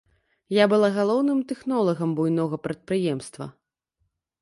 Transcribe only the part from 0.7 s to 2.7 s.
была галоўным тэхнолагам буйнога